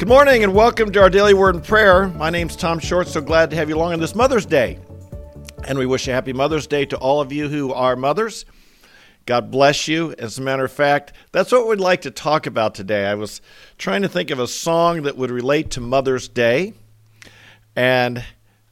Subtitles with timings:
[0.00, 2.08] Good morning and welcome to our daily word and prayer.
[2.08, 3.06] My name's Tom Short.
[3.06, 4.78] So glad to have you along on this Mother's Day.
[5.68, 8.46] And we wish a happy Mother's Day to all of you who are mothers.
[9.26, 10.14] God bless you.
[10.18, 13.04] As a matter of fact, that's what we'd like to talk about today.
[13.04, 13.42] I was
[13.76, 16.72] trying to think of a song that would relate to Mother's Day,
[17.76, 18.24] and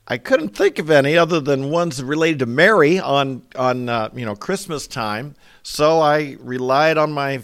[0.07, 4.25] I couldn't think of any other than ones related to Mary on on uh, you
[4.25, 5.35] know Christmas time.
[5.63, 7.43] So I relied on my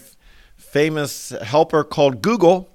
[0.57, 2.71] famous helper called Google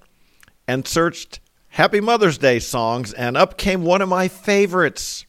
[0.70, 5.26] and searched Happy Mother's Day songs, and up came one of my favorites.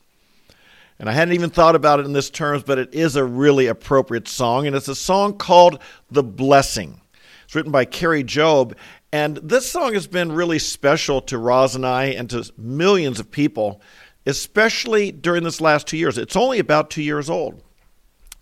[0.98, 3.66] And I hadn't even thought about it in this terms, but it is a really
[3.66, 5.78] appropriate song, and it's a song called
[6.10, 7.00] The Blessing.
[7.44, 8.74] It's written by Kari Jobe,
[9.12, 13.30] and this song has been really special to Roz and I and to millions of
[13.30, 13.80] people,
[14.26, 16.18] especially during this last two years.
[16.18, 17.62] It's only about two years old.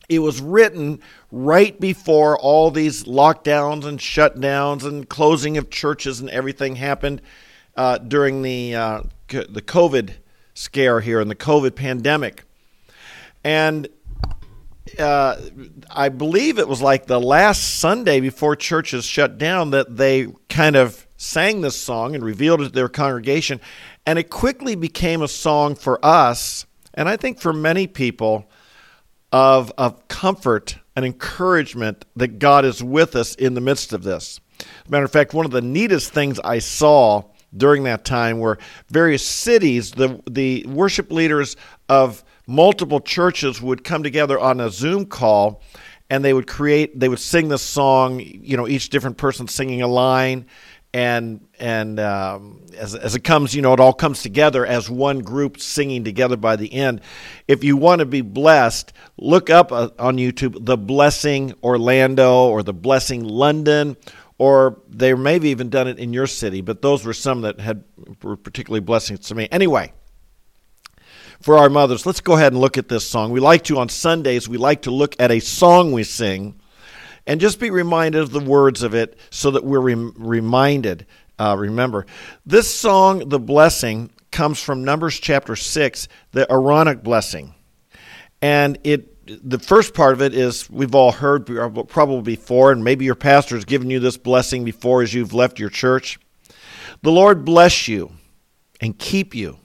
[0.08, 6.30] It was written right before all these lockdowns and shutdowns and closing of churches and
[6.30, 7.20] everything happened
[7.76, 10.14] uh, during the uh, the COVID
[10.54, 12.44] scare here and the COVID pandemic.
[13.44, 13.88] And
[14.98, 15.36] uh,
[15.90, 20.76] I believe it was like the last Sunday before churches shut down that they kind
[20.76, 23.60] of sang this song and revealed it to their congregation.
[24.06, 28.50] And it quickly became a song for us, and I think for many people
[29.32, 34.40] of, of comfort and encouragement that God is with us in the midst of this.
[34.88, 37.24] Matter of fact, one of the neatest things I saw
[37.56, 41.56] during that time were various cities, the, the worship leaders
[41.88, 45.62] of multiple churches would come together on a Zoom call
[46.10, 49.82] and they would create, they would sing this song, you know, each different person singing
[49.82, 50.46] a line
[50.98, 55.20] and and um, as, as it comes, you know, it all comes together as one
[55.20, 57.00] group singing together by the end.
[57.46, 62.64] If you want to be blessed, look up uh, on YouTube the Blessing Orlando or
[62.64, 63.96] the Blessing London,
[64.38, 66.62] or they maybe even done it in your city.
[66.62, 67.84] But those were some that had
[68.24, 69.48] were particularly blessings to me.
[69.52, 69.92] Anyway.
[71.40, 73.30] For our mothers, let's go ahead and look at this song.
[73.30, 74.48] We like to on Sundays.
[74.48, 76.57] We like to look at a song we sing,
[77.28, 81.06] and just be reminded of the words of it so that we're rem- reminded.
[81.38, 82.06] Uh, remember,
[82.46, 87.54] this song, The Blessing, comes from Numbers chapter 6, the Aaronic blessing.
[88.42, 91.46] And it the first part of it is we've all heard
[91.88, 95.58] probably before, and maybe your pastor has given you this blessing before as you've left
[95.58, 96.18] your church.
[97.02, 98.10] The Lord bless you
[98.80, 99.58] and keep you.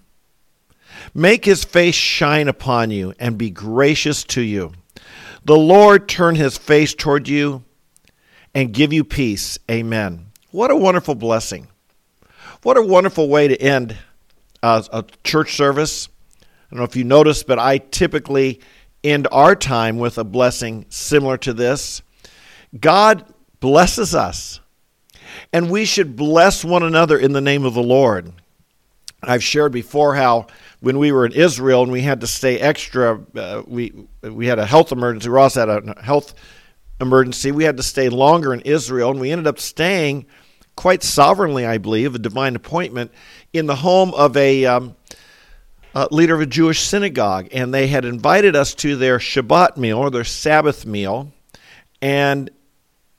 [1.13, 4.73] Make his face shine upon you and be gracious to you.
[5.45, 7.63] The Lord turn his face toward you
[8.53, 9.59] and give you peace.
[9.69, 10.27] Amen.
[10.51, 11.67] What a wonderful blessing.
[12.61, 13.97] What a wonderful way to end
[14.61, 16.07] uh, a church service.
[16.41, 18.61] I don't know if you noticed, but I typically
[19.03, 22.01] end our time with a blessing similar to this.
[22.79, 23.25] God
[23.59, 24.61] blesses us,
[25.51, 28.31] and we should bless one another in the name of the Lord.
[29.21, 30.47] I've shared before how
[30.83, 34.59] when we were in Israel and we had to stay extra, uh, we we had
[34.59, 35.29] a health emergency.
[35.29, 36.33] Roz had a health
[36.99, 37.53] emergency.
[37.53, 40.25] We had to stay longer in Israel, and we ended up staying
[40.75, 43.13] quite sovereignly, I believe, a divine appointment
[43.53, 44.97] in the home of a um,
[45.95, 49.99] uh, leader of a Jewish synagogue, and they had invited us to their Shabbat meal
[49.99, 51.31] or their Sabbath meal,
[52.01, 52.49] and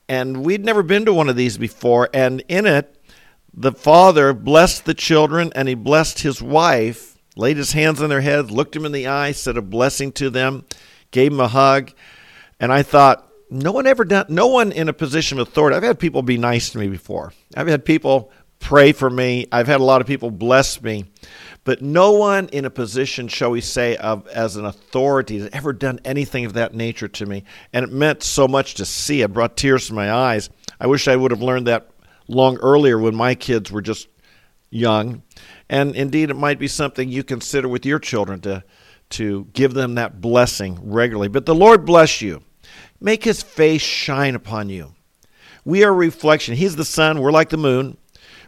[0.06, 3.02] and we'd never been to one of these before, and in it,
[3.54, 8.20] the father blessed the children and he blessed his wife laid his hands on their
[8.20, 10.64] heads, looked him in the eye, said a blessing to them,
[11.10, 11.92] gave him a hug.
[12.60, 15.76] And I thought, no one ever done, no one in a position of authority.
[15.76, 17.32] I've had people be nice to me before.
[17.56, 18.30] I've had people
[18.60, 19.46] pray for me.
[19.52, 21.04] I've had a lot of people bless me.
[21.64, 25.72] But no one in a position, shall we say, of as an authority has ever
[25.72, 27.44] done anything of that nature to me.
[27.72, 29.22] And it meant so much to see.
[29.22, 30.50] It brought tears to my eyes.
[30.80, 31.90] I wish I would have learned that
[32.28, 34.08] long earlier when my kids were just
[34.70, 35.22] young.
[35.68, 38.64] And indeed, it might be something you consider with your children to,
[39.10, 41.28] to give them that blessing regularly.
[41.28, 42.42] But the Lord bless you.
[43.00, 44.94] Make his face shine upon you.
[45.64, 46.54] We are a reflection.
[46.54, 47.96] He's the sun, we're like the moon.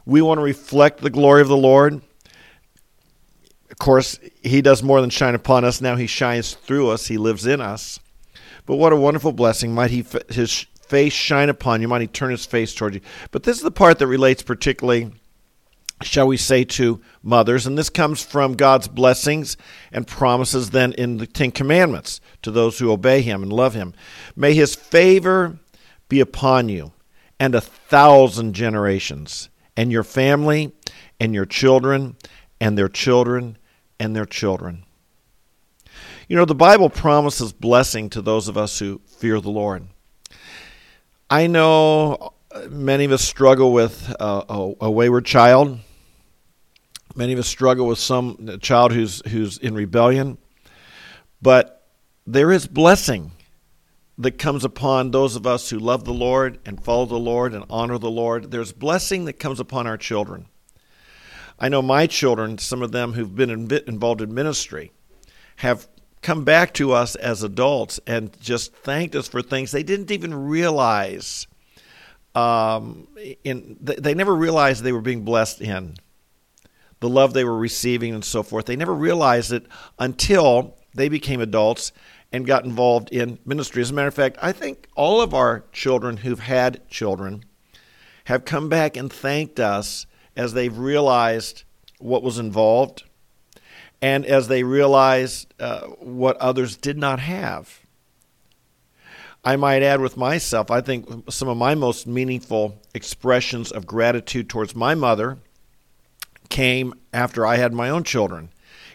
[0.05, 2.01] We want to reflect the glory of the Lord.
[3.71, 5.81] Of course, he does more than shine upon us.
[5.81, 7.99] Now he shines through us, he lives in us.
[8.67, 9.75] But what a wonderful blessing.
[9.75, 13.01] Might he his face shine upon you, might he turn his face toward you.
[13.31, 15.13] But this is the part that relates particularly
[16.03, 17.67] shall we say, to mothers.
[17.67, 19.57] And this comes from God's blessings
[19.93, 23.95] and promises then in the Ten Commandments to those who obey Him and love Him.
[24.35, 25.59] May His favor
[26.09, 26.93] be upon you
[27.39, 30.73] and a thousand generations, and your family,
[31.21, 32.17] and your children,
[32.61, 33.59] and their children,
[34.01, 34.85] and their children.
[36.29, 39.87] You know, the Bible promises blessing to those of us who fear the Lord.
[41.29, 42.33] I know
[42.71, 45.79] many of us struggle with a, a, a wayward child
[47.17, 50.37] Many of us struggle with some child who's who's in rebellion,
[51.41, 51.89] but
[52.27, 53.33] there is blessing
[54.19, 57.65] that comes upon those of us who love the Lord and follow the Lord and
[57.71, 58.51] honor the Lord.
[58.51, 60.47] There's blessing that comes upon our children.
[61.59, 64.93] I know my children, some of them who've been involved in ministry,
[65.57, 65.89] have
[66.21, 70.35] come back to us as adults and just thanked us for things they didn't even
[70.35, 71.47] realize.
[72.35, 73.09] Um,
[73.43, 75.97] in they never realized they were being blessed in
[77.01, 78.67] the love they were receiving and so forth.
[78.67, 79.67] They never realized it
[79.99, 81.93] until they became adults
[82.33, 83.83] and got involved in ministry.
[83.83, 87.45] As a matter of fact, I think all of our children who've had children
[88.25, 90.07] have come back and thanked us
[90.37, 91.65] as they've realized
[91.99, 93.05] what was involved
[94.03, 97.81] and as they realized uh, what others did not have.
[99.45, 104.49] I might add with myself, I think some of my most meaningful expressions of gratitude
[104.49, 105.39] towards my mother
[106.49, 108.51] came after I had my own children.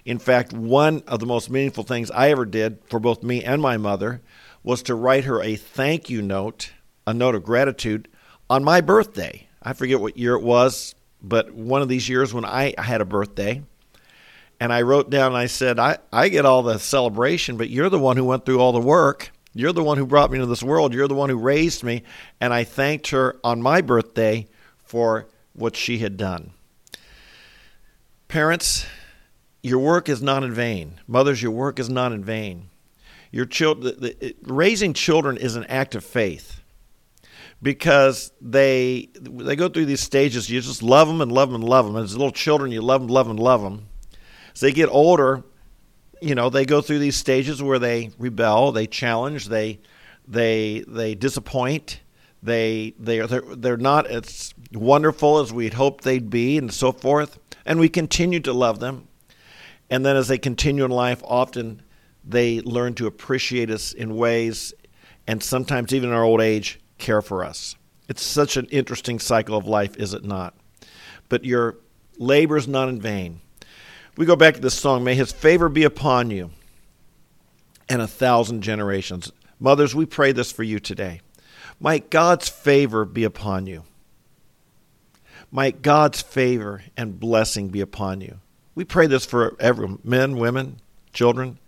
[0.06, 3.62] In fact, one of the most meaningful things I ever did for both me and
[3.62, 4.22] my mother
[4.64, 6.72] was to write her a thank you note,
[7.06, 8.08] a note of gratitude,
[8.50, 9.48] on my birthday.
[9.62, 13.06] I forget what year it was, but one of these years when I had a
[13.06, 13.62] birthday.
[14.60, 18.00] And I wrote down, I said, I, I get all the celebration, but you're the
[18.00, 19.32] one who went through all the work.
[19.54, 20.94] You're the one who brought me into this world.
[20.94, 22.04] You're the one who raised me.
[22.40, 24.48] And I thanked her on my birthday
[24.84, 26.52] for what she had done.
[28.32, 28.86] Parents,
[29.62, 31.02] your work is not in vain.
[31.06, 32.70] Mothers, your work is not in vain.
[33.30, 33.86] Your child,
[34.44, 36.62] raising children is an act of faith
[37.62, 40.50] because they they go through these stages.
[40.50, 41.98] You just love them and love them and love them.
[41.98, 43.90] As little children, you love them, love them, love them.
[44.54, 45.44] As they get older,
[46.22, 49.82] you know they go through these stages where they rebel, they challenge, they
[50.26, 52.00] they they disappoint.
[52.42, 57.38] They they they're, they're not as wonderful as we'd hoped they'd be, and so forth
[57.66, 59.08] and we continue to love them.
[59.90, 61.82] And then as they continue in life, often
[62.24, 64.74] they learn to appreciate us in ways,
[65.28, 67.76] and sometimes even in our old age, care for us.
[68.08, 70.54] It's such an interesting cycle of life, is it not?
[71.30, 71.78] But your
[72.18, 73.42] labor is not in vain.
[74.18, 76.52] We go back to this song, May His favor be upon you
[77.90, 79.32] and a thousand generations.
[79.60, 81.22] Mothers, we pray this for you today.
[81.80, 83.84] Might God's favor be upon you.
[85.52, 88.40] Might God's favor and blessing be upon you.
[88.74, 90.78] We pray this for everyone men, women,
[91.12, 91.60] children.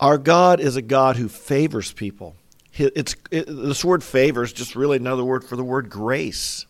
[0.00, 2.34] Our God is a God who favors people.
[2.74, 6.66] It's, it, this word favor is just really another word for the word grace.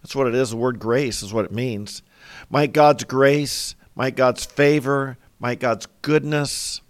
[0.00, 0.50] That's what it is.
[0.50, 2.02] The word grace is what it means.
[2.48, 6.80] Might God's grace, might God's favor, might God's goodness,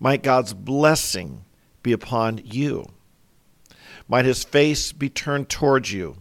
[0.00, 1.44] might God's blessing
[1.84, 2.86] be upon you.
[4.08, 6.16] Might his face be turned towards you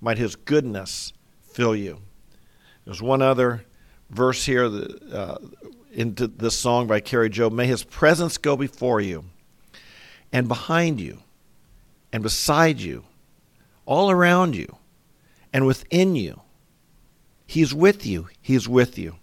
[0.00, 1.12] might his goodness
[1.42, 2.00] fill you.
[2.84, 3.64] There's one other
[4.10, 5.38] verse here that, uh,
[5.92, 7.52] into this song by Kari Jobe.
[7.52, 9.24] May his presence go before you
[10.32, 11.18] and behind you
[12.12, 13.04] and beside you,
[13.86, 14.76] all around you
[15.52, 16.40] and within you.
[17.46, 18.28] He's with you.
[18.40, 19.16] He's with you.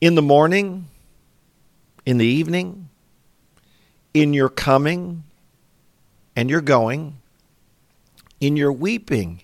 [0.00, 0.88] In the morning,
[2.06, 2.88] in the evening,
[4.12, 5.24] in your coming
[6.36, 7.20] and your going,
[8.44, 9.40] in your weeping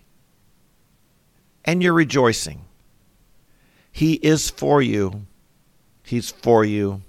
[1.64, 2.66] and your rejoicing.
[3.90, 5.26] He is for you.
[6.02, 7.00] He's for you.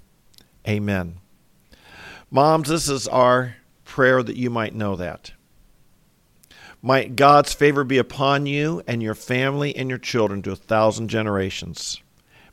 [0.66, 1.18] Amen.
[2.30, 5.32] Moms, this is our prayer that you might know that.
[6.80, 11.08] Might God's favor be upon you and your family and your children to a thousand
[11.08, 12.00] generations.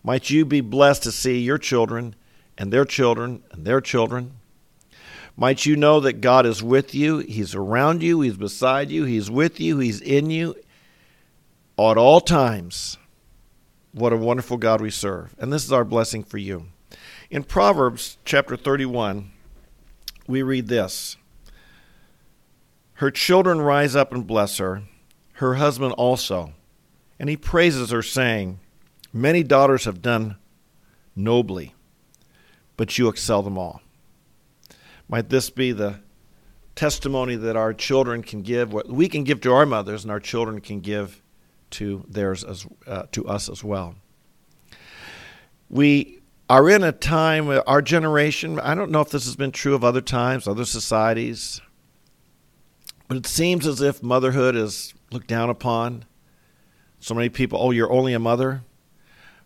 [0.03, 2.13] Might you be blessed to see your children
[2.57, 4.33] and their children and their children
[5.39, 7.19] might you know that God is with you?
[7.19, 10.53] He's around you, He's beside you, He's with you, He's in you
[11.77, 12.97] at all times.
[13.93, 15.33] What a wonderful God we serve.
[15.39, 16.65] And this is our blessing for you.
[17.31, 19.31] In Proverbs chapter 31,
[20.27, 21.15] we read this
[22.95, 24.83] Her children rise up and bless her,
[25.33, 26.51] her husband also.
[27.17, 28.59] And he praises her, saying,
[29.13, 30.35] Many daughters have done
[31.15, 31.75] nobly,
[32.75, 33.81] but you excel them all.
[35.09, 35.99] Might this be the
[36.75, 40.19] testimony that our children can give, what we can give to our mothers, and our
[40.19, 41.21] children can give
[41.71, 43.95] to theirs as uh, to us as well.
[45.69, 48.59] We are in a time, our generation.
[48.59, 51.59] I don't know if this has been true of other times, other societies,
[53.07, 56.05] but it seems as if motherhood is looked down upon.
[56.99, 58.63] So many people, oh, you're only a mother.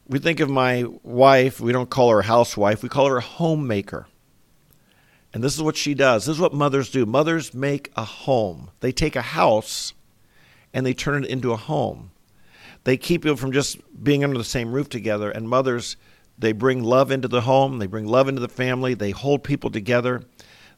[0.07, 1.61] We think of my wife.
[1.61, 2.83] We don't call her a housewife.
[2.83, 4.07] We call her a homemaker.
[5.33, 6.25] And this is what she does.
[6.25, 7.05] This is what mothers do.
[7.05, 8.69] Mothers make a home.
[8.81, 9.93] They take a house
[10.73, 12.11] and they turn it into a home.
[12.83, 15.31] they keep you from just being under the same roof together.
[15.31, 15.95] And mothers,
[16.37, 19.69] they bring love into the home, they bring love into the family, they hold people
[19.69, 20.23] together.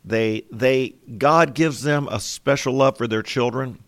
[0.03, 3.79] They, they, God gives them a special love for their children,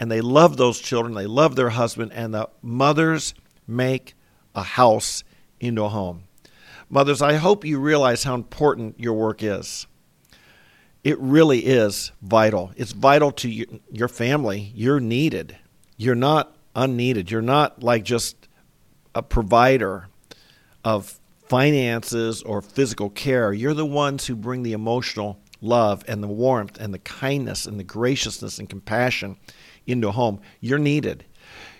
[0.00, 1.14] and they love those children.
[1.14, 3.34] They love their husband, and the mothers
[3.68, 4.14] make
[4.52, 5.22] a house
[5.60, 6.24] into a home.
[6.88, 9.86] Mothers, I hope you realize how important your work is.
[11.02, 12.72] It really is vital.
[12.76, 14.72] It's vital to your family.
[14.74, 15.56] You're needed.
[15.96, 17.30] You're not unneeded.
[17.30, 18.48] You're not like just
[19.14, 20.08] a provider
[20.84, 23.52] of finances or physical care.
[23.52, 27.78] You're the ones who bring the emotional love and the warmth and the kindness and
[27.78, 29.36] the graciousness and compassion
[29.86, 30.40] into a home.
[30.60, 31.24] You're needed.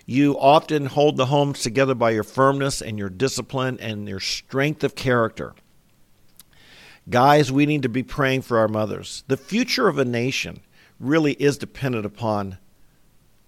[0.05, 4.83] You often hold the homes together by your firmness and your discipline and your strength
[4.83, 5.53] of character.
[7.11, 9.25] Guys, we need to be praying for our mothers.
[9.27, 10.61] The future of a nation
[10.97, 12.57] really is dependent upon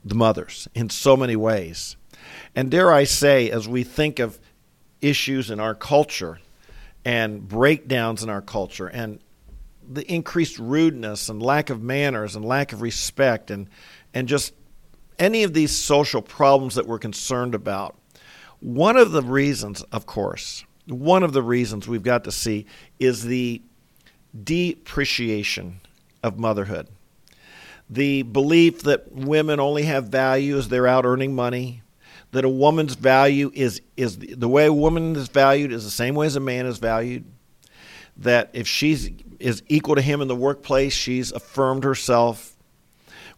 [0.03, 1.95] the mothers in so many ways.
[2.55, 4.37] And dare I say, as we think of
[4.99, 6.39] issues in our culture
[7.05, 9.19] and breakdowns in our culture and
[9.89, 13.69] the increased rudeness and lack of manners and lack of respect and,
[14.13, 14.53] and just
[15.17, 17.97] any of these social problems that we're concerned about.
[18.59, 22.65] One of the reasons, of course, one of the reasons we've got to see
[22.99, 23.61] is the
[24.43, 25.79] depreciation
[26.21, 26.87] of motherhood.
[27.89, 31.81] The belief that women only have value as they're out earning money,
[32.31, 36.15] that a woman's value is, is the way a woman is valued is the same
[36.15, 37.25] way as a man is valued,
[38.17, 39.09] that if she's
[39.39, 42.55] is equal to him in the workplace, she's affirmed herself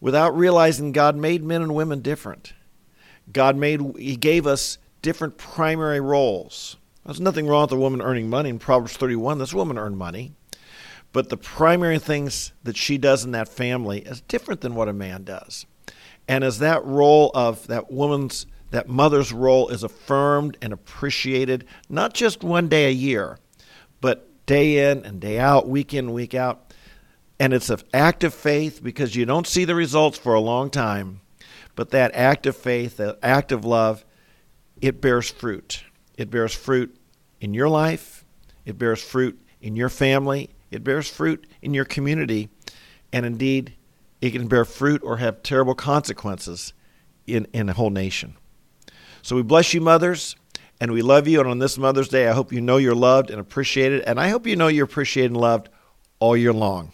[0.00, 2.52] without realizing God made men and women different.
[3.32, 6.76] God made He gave us different primary roles.
[7.06, 8.50] There's nothing wrong with a woman earning money.
[8.50, 10.32] In Proverbs 31, this woman earned money.
[11.12, 14.92] But the primary things that she does in that family is different than what a
[14.92, 15.66] man does.
[16.26, 22.12] And as that role of that woman's, that mother's role is affirmed and appreciated, not
[22.12, 23.38] just one day a year,
[24.00, 26.74] but day in and day out, week in, week out,
[27.38, 30.70] and it's an act of faith because you don't see the results for a long
[30.70, 31.20] time.
[31.76, 34.04] But that act of faith, that act of love,
[34.80, 35.84] it bears fruit.
[36.16, 36.96] It bears fruit
[37.40, 38.24] in your life,
[38.64, 42.48] it bears fruit in your family, it bears fruit in your community,
[43.12, 43.74] and indeed,
[44.20, 46.72] it can bear fruit or have terrible consequences
[47.26, 48.36] in, in a whole nation.
[49.22, 50.36] So we bless you, mothers,
[50.80, 51.40] and we love you.
[51.40, 54.28] And on this Mother's Day, I hope you know you're loved and appreciated, and I
[54.28, 55.68] hope you know you're appreciated and loved
[56.18, 56.92] all year long.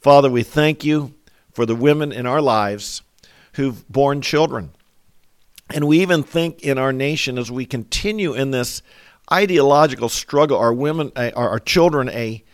[0.00, 1.14] Father, we thank you
[1.52, 3.02] for the women in our lives
[3.54, 4.72] who've borne children.
[5.72, 8.82] And we even think in our nation as we continue in this
[9.32, 12.44] ideological struggle, are women, uh, are our children a,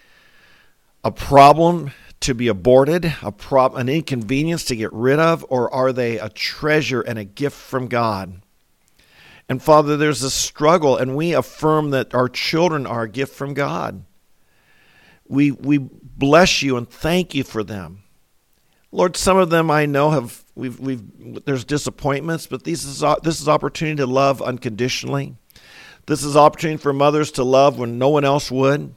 [1.03, 5.93] a problem to be aborted, a prob- an inconvenience to get rid of, or are
[5.93, 8.41] they a treasure and a gift from God?
[9.49, 13.55] And Father, there's a struggle, and we affirm that our children are a gift from
[13.55, 14.05] God.
[15.27, 18.03] We, we bless you and thank you for them.
[18.91, 23.41] Lord, some of them I know have we've we've there's disappointments, but this is this
[23.41, 25.37] is opportunity to love unconditionally.
[26.07, 28.95] This is opportunity for mothers to love when no one else would.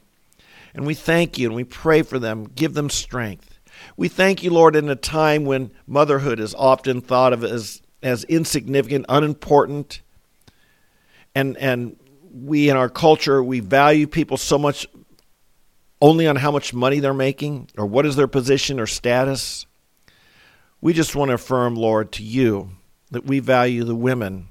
[0.74, 2.44] And we thank you and we pray for them.
[2.54, 3.60] Give them strength.
[3.98, 8.24] We thank you, Lord, in a time when motherhood is often thought of as as
[8.24, 10.00] insignificant, unimportant,
[11.34, 11.96] and and
[12.32, 14.86] we in our culture we value people so much
[16.00, 19.66] only on how much money they're making or what is their position or status.
[20.82, 22.72] We just want to affirm, Lord, to you
[23.12, 24.48] that we value the women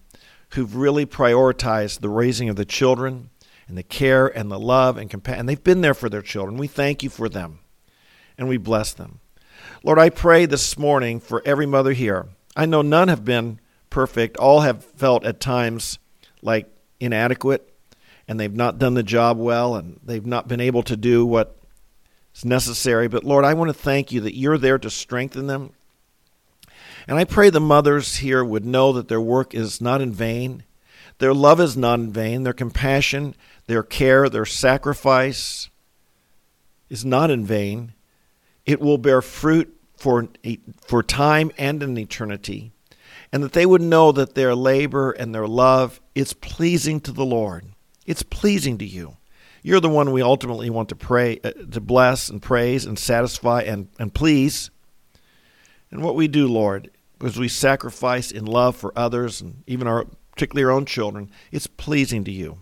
[0.51, 3.29] who've really prioritized the raising of the children
[3.67, 5.41] and the care and the love and compassion.
[5.41, 6.57] And they've been there for their children.
[6.57, 7.59] We thank you for them
[8.37, 9.19] and we bless them.
[9.83, 12.29] Lord, I pray this morning for every mother here.
[12.55, 13.59] I know none have been
[13.89, 15.99] perfect, all have felt at times
[16.41, 16.69] like
[17.01, 17.73] inadequate
[18.25, 21.57] and they've not done the job well and they've not been able to do what
[22.33, 23.09] is necessary.
[23.09, 25.71] But Lord, I want to thank you that you're there to strengthen them.
[27.07, 30.63] And I pray the mothers here would know that their work is not in vain.
[31.17, 32.43] Their love is not in vain.
[32.43, 33.35] Their compassion,
[33.67, 35.69] their care, their sacrifice
[36.89, 37.93] is not in vain.
[38.65, 40.27] It will bear fruit for,
[40.85, 42.71] for time and in eternity.
[43.31, 47.25] And that they would know that their labor and their love is pleasing to the
[47.25, 47.65] Lord.
[48.05, 49.17] It's pleasing to you.
[49.63, 53.61] You're the one we ultimately want to pray, uh, to bless and praise and satisfy
[53.61, 54.71] and, and please.
[55.91, 56.89] And what we do, Lord,
[57.23, 61.67] as we sacrifice in love for others and even our, particularly our own children, it's
[61.67, 62.57] pleasing to you.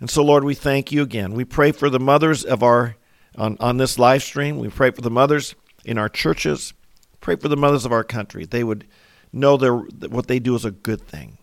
[0.00, 1.32] And so, Lord, we thank you again.
[1.32, 2.96] We pray for the mothers of our
[3.36, 4.58] on, on this live stream.
[4.58, 6.74] We pray for the mothers in our churches.
[7.20, 8.44] Pray for the mothers of our country.
[8.44, 8.86] They would
[9.32, 11.38] know their, what they do is a good thing.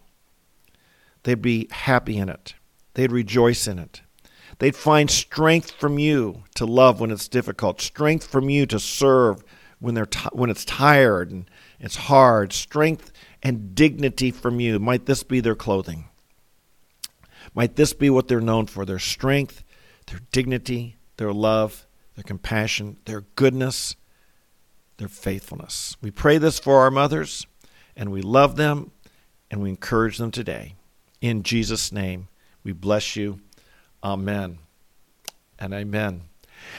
[1.24, 2.54] they'd be happy in it,
[2.94, 4.02] they'd rejoice in it.
[4.60, 9.44] They'd find strength from you to love when it's difficult, strength from you to serve
[9.82, 13.12] when, they're t- when it's tired and it's hard, strength
[13.44, 14.80] and dignity from you.
[14.80, 16.06] Might this be their clothing?
[17.54, 19.64] Might this be what they're known for their strength,
[20.08, 23.96] their dignity, their love, their compassion, their goodness,
[24.98, 25.98] their faithfulness.
[26.02, 27.48] We pray this for our mothers,
[27.96, 28.92] and we love them,
[29.50, 30.76] and we encourage them today.
[31.20, 32.28] In Jesus' name,
[32.64, 33.40] we bless you.
[34.04, 34.60] Amen
[35.58, 36.22] and amen.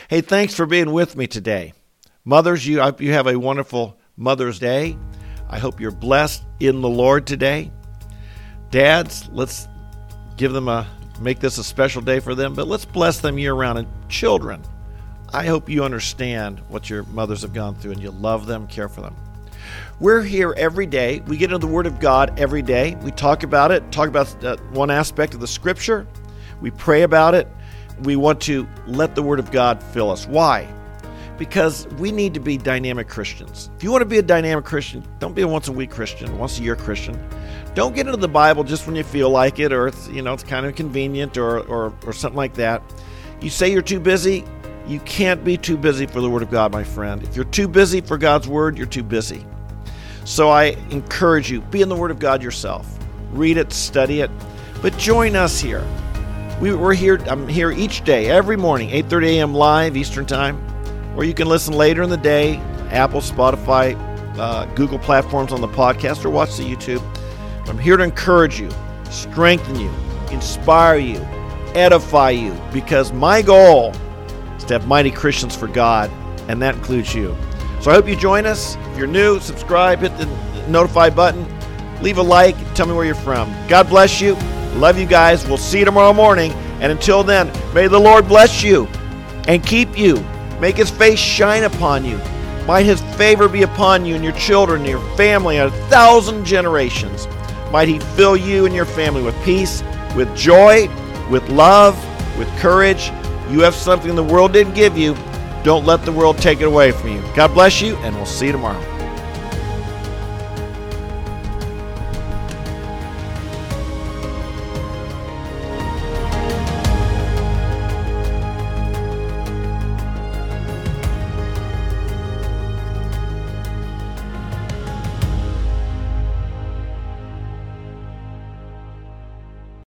[0.09, 1.73] Hey, thanks for being with me today.
[2.25, 4.97] Mothers, you, you have a wonderful Mother's Day.
[5.49, 7.71] I hope you're blessed in the Lord today.
[8.71, 9.69] Dads, let's
[10.37, 10.87] give them a
[11.21, 13.79] make this a special day for them, but let's bless them year round.
[13.79, 14.63] And children,
[15.33, 18.89] I hope you understand what your mothers have gone through and you love them, care
[18.89, 19.15] for them.
[20.01, 21.21] We're here every day.
[21.27, 22.97] We get into the Word of God every day.
[23.03, 26.07] We talk about it, talk about uh, one aspect of the Scripture,
[26.61, 27.49] we pray about it.
[28.05, 30.27] We want to let the Word of God fill us.
[30.27, 30.73] Why?
[31.43, 33.69] Because we need to be dynamic Christians.
[33.77, 36.39] If you want to be a dynamic Christian, don't be a once a week Christian,
[36.39, 37.19] once a year Christian.
[37.75, 40.35] Don't get into the Bible just when you feel like it, or it's you know
[40.35, 42.81] it's kind of convenient, or or, or something like that.
[43.41, 44.45] You say you're too busy.
[44.87, 47.21] You can't be too busy for the Word of God, my friend.
[47.25, 49.45] If you're too busy for God's Word, you're too busy.
[50.25, 52.87] So I encourage you, be in the Word of God yourself.
[53.33, 54.31] Read it, study it,
[54.81, 55.85] but join us here.
[56.61, 57.17] We, are here.
[57.27, 59.55] I'm here each day, every morning, 8:30 a.m.
[59.55, 60.65] live Eastern Time,
[61.17, 62.57] or you can listen later in the day,
[62.91, 63.97] Apple, Spotify,
[64.39, 67.03] uh, Google platforms on the podcast, or watch the YouTube.
[67.69, 68.71] I'm here to encourage you,
[69.11, 69.91] strengthen you,
[70.31, 71.19] inspire you,
[71.75, 73.93] edify you, because my goal
[74.57, 76.11] is to have mighty Christians for God,
[76.49, 77.37] and that includes you.
[77.81, 78.77] So I hope you join us.
[78.93, 80.27] If you're new, subscribe, hit the
[80.69, 81.47] notify button,
[82.03, 83.53] leave a like, tell me where you're from.
[83.69, 84.35] God bless you.
[84.75, 85.47] Love you guys.
[85.47, 86.53] We'll see you tomorrow morning.
[86.81, 88.87] And until then, may the Lord bless you
[89.47, 90.17] and keep you.
[90.63, 92.19] Make his face shine upon you.
[92.69, 97.27] Might his favor be upon you and your children and your family a thousand generations.
[97.73, 99.83] Might he fill you and your family with peace,
[100.15, 100.89] with joy,
[101.29, 101.99] with love,
[102.39, 103.11] with courage.
[103.51, 105.17] You have something the world didn't give you.
[105.65, 107.23] Don't let the world take it away from you.
[107.35, 108.92] God bless you, and we'll see you tomorrow.